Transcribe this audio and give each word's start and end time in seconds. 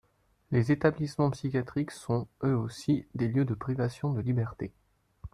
Les 0.49 0.71
établissements 0.71 1.29
psychiatriques 1.29 1.91
sont, 1.91 2.27
eux 2.43 2.55
aussi, 2.57 3.05
des 3.13 3.27
lieux 3.27 3.45
de 3.45 3.53
privation 3.53 4.13
de 4.13 4.19
liberté. 4.21 4.73